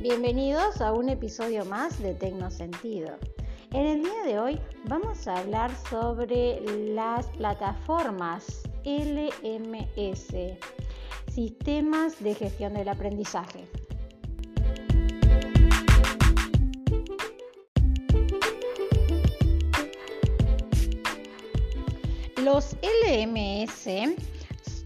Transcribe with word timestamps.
Bienvenidos 0.00 0.80
a 0.80 0.94
un 0.94 1.10
episodio 1.10 1.66
más 1.66 2.00
de 2.00 2.14
Tecnosentido. 2.14 3.18
En 3.70 3.84
el 3.84 4.02
día 4.02 4.22
de 4.24 4.38
hoy 4.38 4.58
vamos 4.86 5.28
a 5.28 5.36
hablar 5.36 5.70
sobre 5.90 6.62
las 6.94 7.26
plataformas 7.26 8.62
LMS, 8.86 10.56
sistemas 11.30 12.18
de 12.18 12.34
gestión 12.34 12.72
del 12.72 12.88
aprendizaje. 12.88 13.66
Los 22.38 22.74
LMS 22.80 23.86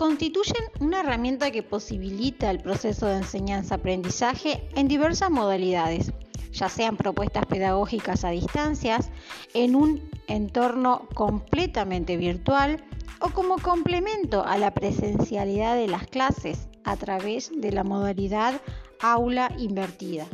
constituyen 0.00 0.64
una 0.80 1.00
herramienta 1.00 1.50
que 1.50 1.62
posibilita 1.62 2.50
el 2.50 2.60
proceso 2.60 3.04
de 3.04 3.18
enseñanza-aprendizaje 3.18 4.66
en 4.74 4.88
diversas 4.88 5.30
modalidades, 5.30 6.10
ya 6.52 6.70
sean 6.70 6.96
propuestas 6.96 7.44
pedagógicas 7.44 8.24
a 8.24 8.30
distancias, 8.30 9.10
en 9.52 9.76
un 9.76 10.08
entorno 10.26 11.06
completamente 11.12 12.16
virtual 12.16 12.82
o 13.20 13.28
como 13.28 13.58
complemento 13.58 14.42
a 14.42 14.56
la 14.56 14.72
presencialidad 14.72 15.76
de 15.76 15.88
las 15.88 16.06
clases 16.06 16.70
a 16.84 16.96
través 16.96 17.52
de 17.54 17.70
la 17.70 17.84
modalidad 17.84 18.58
aula 19.00 19.52
invertida. 19.58 20.26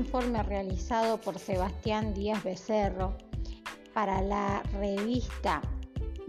Informe 0.00 0.42
realizado 0.42 1.20
por 1.20 1.38
Sebastián 1.38 2.14
Díaz 2.14 2.42
Becerro 2.44 3.16
para 3.92 4.22
la 4.22 4.62
revista 4.74 5.60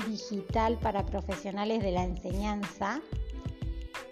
digital 0.07 0.77
para 0.79 1.05
profesionales 1.05 1.83
de 1.83 1.91
la 1.91 2.03
enseñanza, 2.03 2.99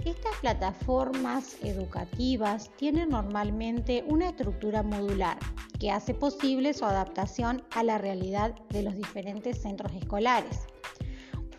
estas 0.06 0.36
plataformas 0.42 1.58
educativas 1.64 2.70
tienen 2.78 3.10
normalmente 3.10 4.04
una 4.08 4.30
estructura 4.30 4.84
modular 4.84 5.38
que 5.80 5.92
hace 5.92 6.14
posible 6.14 6.74
su 6.74 6.86
adaptación 6.86 7.64
a 7.72 7.84
la 7.84 7.98
realidad 7.98 8.54
de 8.70 8.84
los 8.84 8.96
diferentes 8.96 9.62
centros 9.62 9.92
escolares 9.94 10.69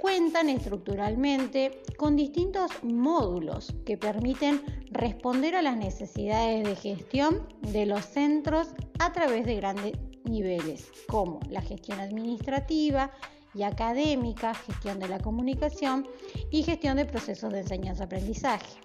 cuentan 0.01 0.48
estructuralmente 0.48 1.83
con 1.97 2.17
distintos 2.17 2.70
módulos 2.83 3.75
que 3.84 3.98
permiten 3.98 4.62
responder 4.91 5.55
a 5.55 5.62
las 5.62 5.77
necesidades 5.77 6.65
de 6.65 6.75
gestión 6.75 7.47
de 7.61 7.87
los 7.87 8.07
centros 8.07 8.69
a 8.98 9.12
través 9.12 9.45
de 9.45 9.57
grandes 9.57 9.92
niveles, 10.25 10.91
como 11.07 11.41
la 11.51 11.61
gestión 11.61 12.01
administrativa 12.01 13.11
y 13.55 13.62
académica, 13.62 14.55
gestión 14.55 14.98
de 14.98 15.09
la 15.09 15.19
comunicación 15.19 16.09
y 16.51 16.62
gestión 16.62 16.97
de 16.97 17.05
procesos 17.05 17.53
de 17.53 17.61
enseñanza-aprendizaje. 17.61 18.81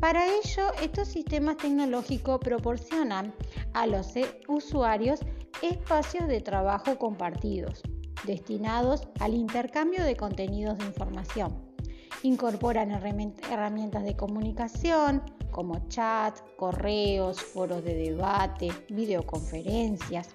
Para 0.00 0.24
ello, 0.26 0.72
estos 0.80 1.08
sistemas 1.08 1.56
tecnológicos 1.56 2.38
proporcionan 2.38 3.34
a 3.74 3.86
los 3.86 4.14
usuarios 4.46 5.20
espacios 5.60 6.28
de 6.28 6.40
trabajo 6.40 6.96
compartidos, 6.98 7.82
destinados 8.24 9.08
al 9.20 9.34
intercambio 9.34 10.04
de 10.04 10.16
contenidos 10.16 10.78
de 10.78 10.86
información. 10.86 11.56
Incorporan 12.22 12.90
herramientas 12.90 14.04
de 14.04 14.16
comunicación 14.16 15.22
como 15.50 15.88
chat, 15.88 16.38
correos, 16.56 17.40
foros 17.40 17.84
de 17.84 17.94
debate, 17.94 18.70
videoconferencias 18.88 20.28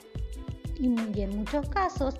y 0.79 1.21
en 1.21 1.37
muchos 1.37 1.69
casos 1.69 2.15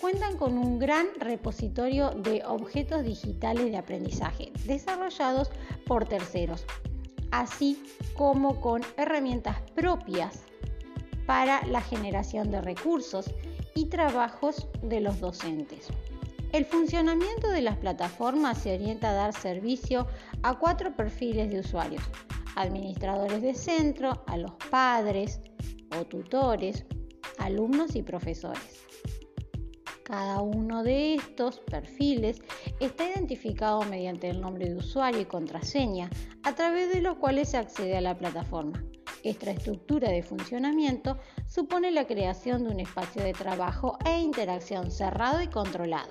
cuentan 0.00 0.36
con 0.36 0.56
un 0.56 0.78
gran 0.78 1.08
repositorio 1.18 2.10
de 2.10 2.42
objetos 2.46 3.04
digitales 3.04 3.66
de 3.66 3.76
aprendizaje 3.76 4.52
desarrollados 4.64 5.50
por 5.86 6.06
terceros, 6.06 6.64
así 7.30 7.82
como 8.14 8.60
con 8.60 8.82
herramientas 8.96 9.60
propias 9.74 10.42
para 11.26 11.66
la 11.66 11.80
generación 11.80 12.50
de 12.50 12.60
recursos 12.60 13.30
y 13.78 13.84
trabajos 13.84 14.66
de 14.82 15.00
los 15.00 15.20
docentes. 15.20 15.86
El 16.52 16.64
funcionamiento 16.64 17.48
de 17.48 17.62
las 17.62 17.76
plataformas 17.76 18.58
se 18.58 18.74
orienta 18.74 19.10
a 19.10 19.12
dar 19.12 19.32
servicio 19.32 20.08
a 20.42 20.58
cuatro 20.58 20.96
perfiles 20.96 21.48
de 21.48 21.60
usuarios, 21.60 22.02
administradores 22.56 23.40
de 23.40 23.54
centro, 23.54 24.24
a 24.26 24.36
los 24.36 24.50
padres 24.68 25.40
o 25.96 26.04
tutores, 26.04 26.86
alumnos 27.38 27.94
y 27.94 28.02
profesores. 28.02 28.84
Cada 30.02 30.40
uno 30.40 30.82
de 30.82 31.14
estos 31.14 31.60
perfiles 31.60 32.42
está 32.80 33.08
identificado 33.08 33.82
mediante 33.82 34.28
el 34.28 34.40
nombre 34.40 34.70
de 34.70 34.74
usuario 34.74 35.20
y 35.20 35.26
contraseña, 35.26 36.10
a 36.42 36.52
través 36.56 36.92
de 36.92 37.00
los 37.00 37.18
cuales 37.18 37.50
se 37.50 37.58
accede 37.58 37.96
a 37.96 38.00
la 38.00 38.18
plataforma. 38.18 38.82
Esta 39.24 39.50
estructura 39.50 40.10
de 40.10 40.22
funcionamiento 40.22 41.18
supone 41.46 41.90
la 41.90 42.06
creación 42.06 42.64
de 42.64 42.70
un 42.70 42.80
espacio 42.80 43.22
de 43.22 43.32
trabajo 43.32 43.98
e 44.04 44.20
interacción 44.20 44.90
cerrado 44.90 45.42
y 45.42 45.48
controlado. 45.48 46.10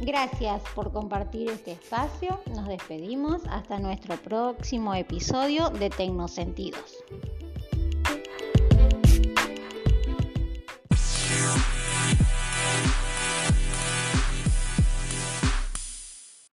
Gracias 0.00 0.62
por 0.74 0.92
compartir 0.92 1.48
este 1.48 1.72
espacio. 1.72 2.40
Nos 2.54 2.66
despedimos 2.66 3.42
hasta 3.48 3.78
nuestro 3.78 4.16
próximo 4.16 4.94
episodio 4.94 5.70
de 5.70 5.90
Tecnosentidos. 5.90 7.04